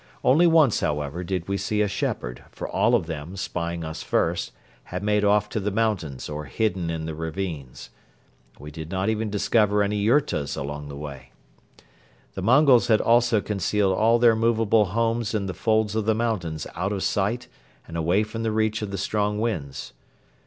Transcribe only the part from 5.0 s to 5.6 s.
made off to